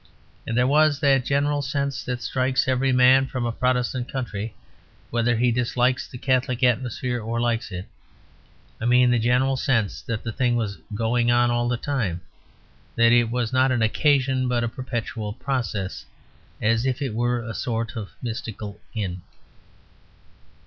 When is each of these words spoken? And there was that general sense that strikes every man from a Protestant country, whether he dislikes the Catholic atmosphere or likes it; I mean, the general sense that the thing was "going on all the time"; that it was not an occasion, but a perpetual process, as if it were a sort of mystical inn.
And 0.47 0.57
there 0.57 0.65
was 0.65 0.99
that 1.01 1.23
general 1.25 1.61
sense 1.61 2.03
that 2.05 2.23
strikes 2.23 2.67
every 2.67 2.91
man 2.91 3.27
from 3.27 3.45
a 3.45 3.51
Protestant 3.51 4.11
country, 4.11 4.55
whether 5.11 5.35
he 5.37 5.51
dislikes 5.51 6.07
the 6.07 6.17
Catholic 6.17 6.63
atmosphere 6.63 7.21
or 7.21 7.39
likes 7.39 7.71
it; 7.71 7.85
I 8.81 8.85
mean, 8.85 9.11
the 9.11 9.19
general 9.19 9.57
sense 9.57 10.01
that 10.01 10.23
the 10.23 10.31
thing 10.31 10.55
was 10.55 10.79
"going 10.95 11.29
on 11.29 11.51
all 11.51 11.67
the 11.67 11.77
time"; 11.77 12.21
that 12.95 13.11
it 13.11 13.29
was 13.29 13.53
not 13.53 13.71
an 13.71 13.83
occasion, 13.83 14.47
but 14.47 14.63
a 14.63 14.67
perpetual 14.67 15.33
process, 15.33 16.07
as 16.59 16.87
if 16.87 16.99
it 17.03 17.13
were 17.13 17.41
a 17.43 17.53
sort 17.53 17.95
of 17.95 18.09
mystical 18.23 18.79
inn. 18.95 19.21